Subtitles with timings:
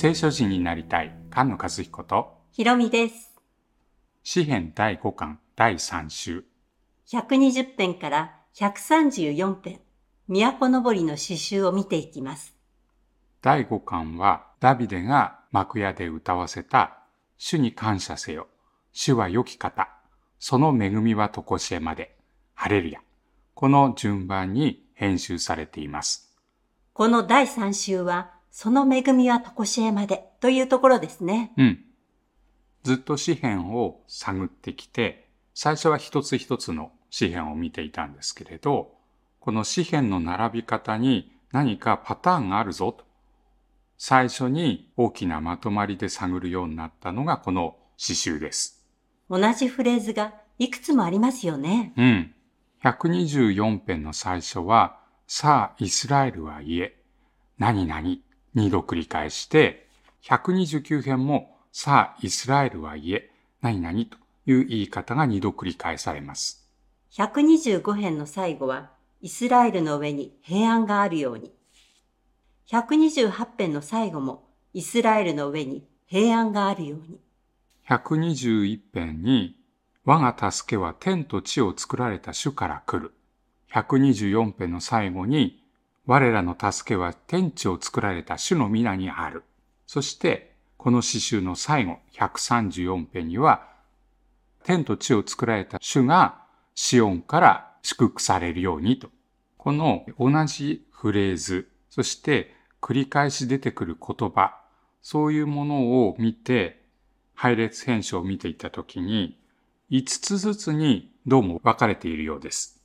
[0.00, 3.34] 聖書人になりたい菅野和彦とひろみです。
[4.22, 6.46] 詩編第5巻第3週
[7.06, 9.80] 120編から134編、
[10.26, 12.56] 都のぼりの詩集を見ていきます。
[13.42, 17.00] 第5巻はダビデが幕屋で歌わせた
[17.36, 18.46] 主に感謝せよ
[18.92, 19.90] 主は良き方
[20.38, 22.16] その恵みはとこしえまで
[22.54, 23.00] ハレルヤ
[23.52, 26.34] この順番に編集されています
[26.94, 31.52] この第3週は、その恵みはとこしえまでというところですね。
[31.56, 31.84] うん
[32.82, 38.94] ずっと詩編を探ってきて最初は一つ一つの詩編を見ていたんですけれど
[39.38, 43.04] この詩編の並び方に何かパターンがあるぞと
[43.98, 48.82] 最初に大きなまとまりで探るようになったのがこの詩集です。
[49.28, 51.92] 同じフレーズがいくつもありますよね。
[51.98, 52.34] うん。
[52.82, 56.96] 124編の最初は、さあイスラエルは言え、
[57.58, 58.02] 何々、
[58.54, 59.88] 二度繰り返して、
[60.22, 63.30] 129編も、さあイスラエルは言え、
[63.62, 66.68] 何々という言い方が二度繰り返されます。
[67.12, 71.52] 125編の最後は、イスラエルの上に平安があるように。
[72.68, 77.20] 128編の最後も、イスラエルの上に平安があるように。
[77.88, 79.56] 121編に、
[80.04, 83.12] 我が助けは天と地を作られた主から来る。
[83.72, 85.59] 124編の最後に、
[86.06, 89.44] 我らの助けは天地を作られた主の皆にある。
[89.86, 93.68] そして、この詩集の最後、134編には、
[94.64, 96.42] 天と地を作られた主が
[96.74, 99.10] シオンから祝福されるようにと。
[99.56, 104.58] この同じフレーズ、そして繰り返し出てくる言葉、
[105.02, 106.82] そういうものを見て、
[107.34, 109.38] 配列編集を見ていたときに、
[109.90, 112.82] 5つずつにどうも分かれているようです。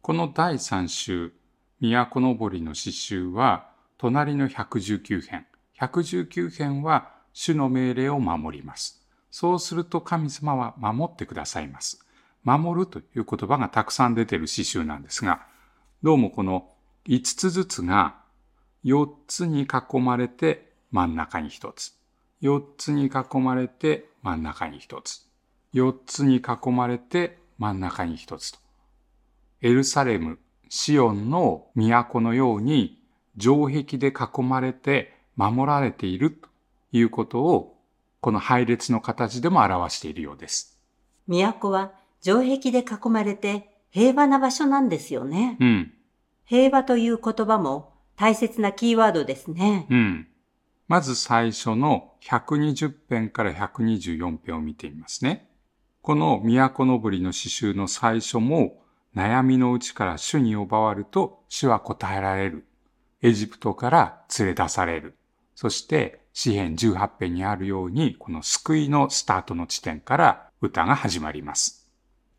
[0.00, 1.32] この第3週、
[1.80, 5.46] 都のぼりの詩集は、隣の119編。
[5.78, 9.06] 119編は、主の命令を守ります。
[9.30, 12.04] そうすると神様は守ってくださいます。
[12.42, 15.46] 守るという言葉がたくさん出ている詩集なんですが、
[16.02, 16.68] どうもこの
[17.06, 18.16] 5つずつが
[18.84, 21.94] 4つに囲まれて真ん中に1つ。
[22.42, 25.26] 4つに囲まれて真ん中に1つ。
[25.74, 28.58] 4つに囲まれて真ん中に1つと。
[29.60, 30.38] エルサレム、
[30.70, 33.02] シオンの都のように
[33.38, 36.48] 城壁で囲まれて守られていると
[36.92, 37.76] いうことを
[38.20, 40.78] この配列の形でも表しているようです。
[41.26, 45.56] 都は城壁で囲まれて平和な場所なんですよね。
[45.60, 45.92] うん。
[46.44, 49.88] 平和という言葉も大切なキーワードですね。
[49.90, 50.28] うん。
[50.86, 55.50] まず最初の120編から124編を見てみますね。
[56.00, 58.79] この都のぶりの詩集の最初も
[59.14, 62.66] 悩みのうちから主に呼ばわると主は答えられる。
[63.22, 65.16] エジプトから連れ出される。
[65.54, 71.88] そして詩編18編にあるようにこの救いのスタートの地点から歌が始まります。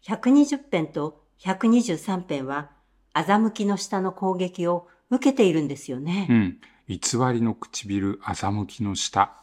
[0.04, 2.72] 120編と123編は
[3.14, 6.28] 欺きの下の攻撃を受けているんですよね。
[6.30, 6.58] うん。
[6.88, 6.98] 偽
[7.34, 9.38] りの唇、欺きの下。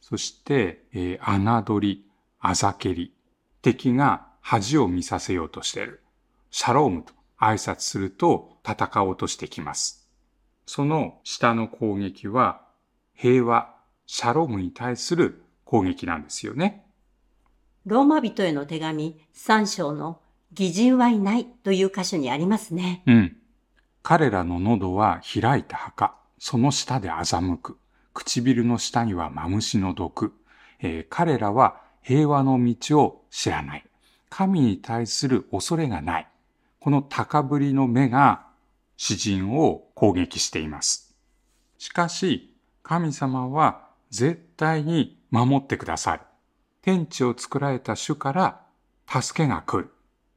[0.00, 2.04] そして、えー、侮り、
[2.40, 3.14] あざけり。
[3.62, 6.01] 敵が恥を見させようとしている。
[6.52, 10.06] シャロームと挨拶すると戦おうとしてきます。
[10.66, 12.60] その下の攻撃は
[13.14, 13.74] 平和、
[14.06, 16.84] シャロームに対する攻撃なんですよね。
[17.86, 20.20] ローマ人への手紙3章の
[20.52, 23.02] 偽人はいないという箇所にありますね。
[23.06, 23.36] うん。
[24.02, 27.78] 彼らの喉は開いた墓、その下で欺く。
[28.12, 30.34] 唇の下にはマムシの毒。
[30.80, 33.86] えー彼らは平和の道を知らない。
[34.28, 36.28] 神に対する恐れがない。
[36.82, 38.44] この高ぶりの目が
[38.96, 41.14] 詩人を攻撃しています。
[41.78, 46.22] しかし、神様は絶対に守ってくださる。
[46.82, 48.62] 天地を作られた主から
[49.06, 49.92] 助けが来る。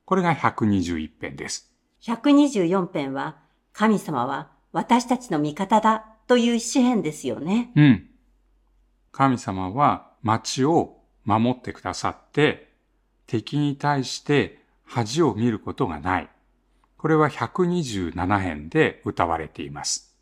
[0.05, 1.73] これが121編です。
[2.03, 3.37] 124編は
[3.73, 7.71] 神様は私たちの味方だという詩編ですよね。
[7.75, 8.07] うん。
[9.11, 12.71] 神様は町を守ってくださって、
[13.25, 16.29] 敵に対して恥を見ることがない。
[16.97, 20.15] これは127編で歌われています。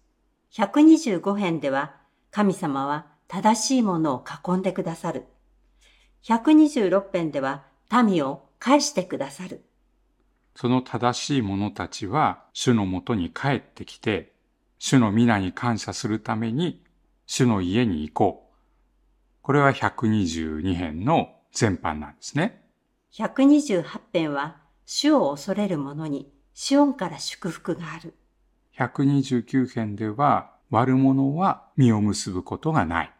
[0.53, 1.95] 125編では
[2.31, 5.25] 神様は正しいものを囲んでくださる。
[6.23, 9.65] 126編では民を返してくださる。
[10.55, 14.33] その正しい者たちは主のもとに帰ってきて、
[14.79, 16.83] 主の皆に感謝するために
[17.25, 18.53] 主の家に行こう。
[19.41, 22.63] これは122編の全般なんですね。
[23.13, 28.13] 128編は主を恐れる者にシオンから祝福がある。
[28.77, 33.11] 129編では悪者は実を結ぶことがない。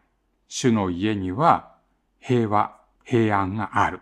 [0.48, 1.74] 主の家には
[2.20, 4.00] 平和、平安がある。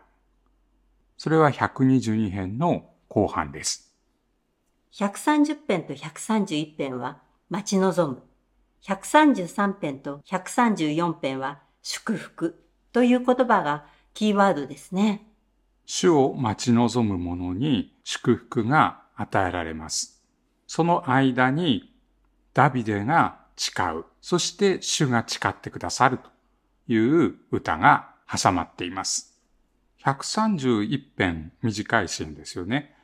[1.17, 3.95] それは122編の後半です。
[4.93, 8.23] 130編と131編は待ち望む。
[8.83, 12.63] 133編と134編は祝福
[12.93, 15.27] という言葉がキーワードですね。
[15.87, 20.23] 主を待ち望む者に祝福が与えられます。
[20.67, 21.95] その間に
[22.55, 24.05] ダビデが誓う。
[24.21, 26.31] そして主が誓ってくださると
[26.93, 26.97] い
[27.27, 29.41] う歌が挟まっています。
[30.05, 32.95] 131編短いシーンですよね。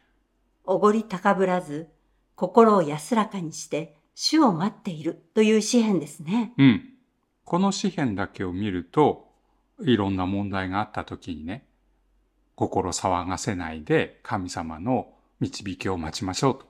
[0.65, 1.89] おごり高ぶらず、
[2.35, 6.53] 心を安らかにして、主を待っているという詩篇ですね。
[6.59, 6.95] うん。
[7.45, 9.29] この詩篇だけを見ると、
[9.81, 11.65] いろんな問題があった時にね、
[12.57, 16.67] 心騒がせないで神様の導きを待ちましょうと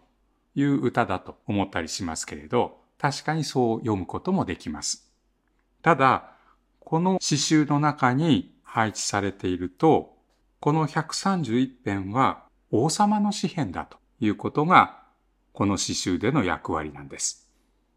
[0.55, 5.13] いう歌だと思ったりしますけれど、確かにそう読むこともできます。
[5.83, 6.33] ただ、
[6.81, 10.17] この詩集の中に配置されていると、
[10.61, 15.03] この131編は王様の詩篇だということが、
[15.53, 17.49] この詩集での役割なんです。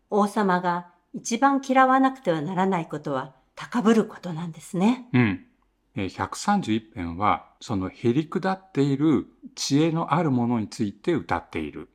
[0.09, 5.07] 王様が一番嫌わなくてはならないことは高ぶることなんですね。
[5.13, 5.45] うん。
[5.95, 11.89] えー131編は、そのへり下っている知恵のあるものについて歌っている。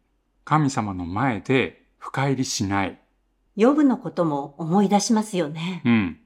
[0.45, 3.01] 神様の前で深入りしない。
[3.57, 5.83] ヨブのことも思い出しますよね。
[5.85, 6.21] うん。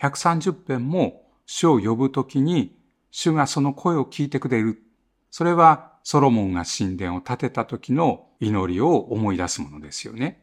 [0.00, 2.76] 130編も主を呼ぶときに、
[3.10, 4.82] 主がその声を聞いてくれる。
[5.30, 10.42] それはソロモンが神殿を建てた時の祈りを思い出すものですよね。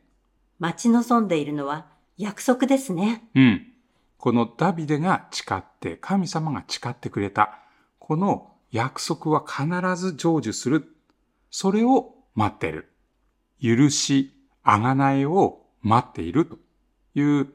[0.59, 1.87] 待ち望んでいるのは
[2.17, 3.29] 約束ですね。
[3.35, 3.72] うん。
[4.23, 7.59] このダビデが誓って、神様が誓ってくれた。
[7.99, 9.65] この約束は必
[9.97, 10.95] ず成就する。
[11.51, 12.93] それを待っている。
[13.61, 14.31] 許し、
[14.63, 16.57] あがないを待っていると
[17.15, 17.49] いう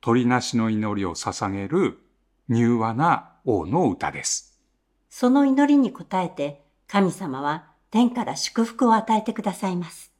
[0.00, 2.00] 鳥なしの祈りを捧げる
[2.48, 4.60] 柔和な王の歌です。
[5.08, 10.12] その祈りに応えて神様は天から祝福を与えてくださいます。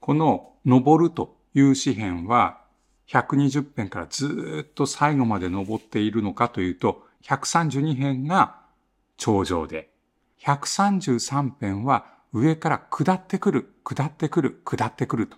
[0.00, 2.65] この登るという詩篇は
[3.08, 8.56] 120編からずーっと最後まで登っているのかというと132編が
[9.16, 9.90] 頂上で
[10.42, 15.36] 133編は上から下ってくる、下ってくる、下ってくると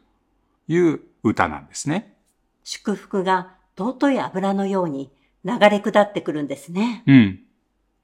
[0.67, 2.17] いう歌なんですね。
[2.65, 5.11] 祝福が尊い油のように
[5.45, 7.05] 流れ下ってくるんですね。
[7.07, 7.41] うん。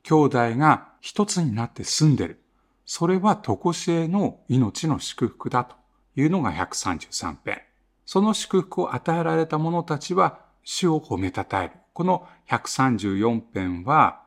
[0.04, 2.40] 兄弟が一つになって住んでる。
[2.86, 5.76] それは常しえの命の祝福だと
[6.16, 7.60] いうのが133編。
[8.04, 11.74] その祝福を与えられた者たちは主を褒めたたえる。
[11.92, 14.22] この134編は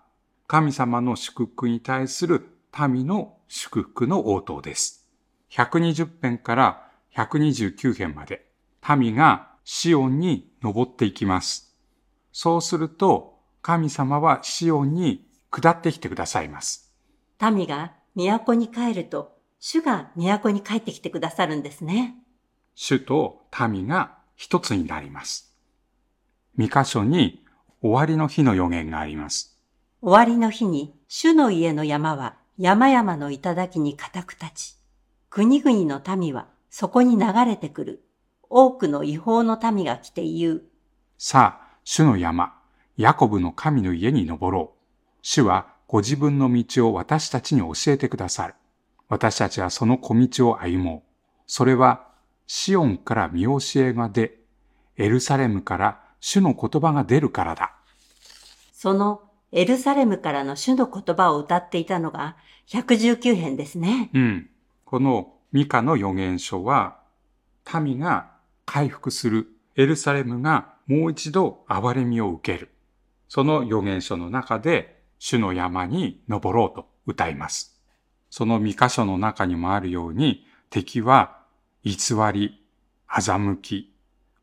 [0.48, 2.48] 神様の祝福に対する
[2.88, 5.08] 民の祝福の応答です。
[5.52, 8.46] 120編から129編まで
[8.98, 11.76] 民がシオンに登っていきます。
[12.32, 16.94] そうすると神様はシオンに下ってきてくださいます。
[17.42, 22.16] 民が都に帰ると、主が都に帰ってきてくださるんですね。
[22.80, 25.52] 主と民が一つになります。
[26.56, 27.44] 三箇所に
[27.82, 29.58] 終わりの日の予言があります。
[30.00, 34.76] 終わりの日に、主の家の山は山々の頂に固く立ち、
[35.32, 38.04] 国々の民はそこに流れてくる。
[38.48, 40.62] 多くの違法の民が来て言う。
[41.18, 42.62] さあ、主の山、
[42.96, 45.18] ヤコブの神の家に登ろう。
[45.24, 48.54] 主はご自分の道を私たちに教えてくださる。
[49.10, 51.10] 私たちはその小道を歩もう。
[51.48, 52.07] それは、
[52.48, 54.40] シオンから見教えが出、
[54.96, 57.76] エルサレムから主の言葉が出るからだ。
[58.74, 62.38] そのエルサレムからの主の言葉を歌っていたのが
[62.68, 64.10] 119編ですね。
[64.14, 64.50] うん。
[64.86, 67.00] このミカの予言書は、
[67.82, 68.32] 民が
[68.66, 69.48] 回復する。
[69.76, 72.72] エルサレムがもう一度憐れみを受ける。
[73.28, 77.80] その予言書の中で、主の山に登ろうと歌います。
[78.30, 81.37] その三箇所の中にもあるように、敵は
[81.84, 81.94] 偽
[82.34, 82.64] り、
[83.10, 83.94] 欺き、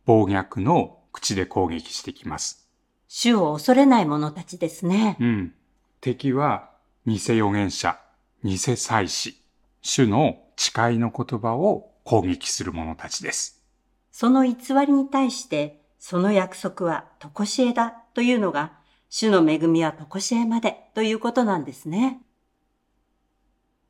[0.04, 2.68] 暴虐の口で攻撃してきます。
[3.08, 5.16] 主を恐れない者たちですね。
[5.20, 5.54] うん。
[6.00, 6.70] 敵は
[7.06, 7.98] 偽預言者、
[8.42, 9.40] 偽祭司、
[9.82, 13.62] 主の誓いの言葉を攻撃する者たちです。
[14.10, 18.72] その偽りに対して、その約束は常しえだというのが、
[19.08, 22.20] 主の恵みは常しえまでということなんですね。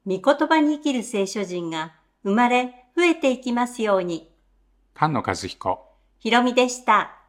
[0.07, 4.31] 御言葉に生きる聖書人が生まれ増えていきますように。
[4.95, 5.95] 菅野和彦。
[6.21, 7.24] ひろみでした。